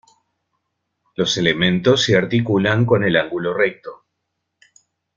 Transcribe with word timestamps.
Los 1.15 1.37
elementos 1.37 2.01
se 2.05 2.17
articulan 2.17 2.87
con 2.87 3.03
el 3.03 3.15
ángulo 3.15 3.53
recto. 3.53 4.07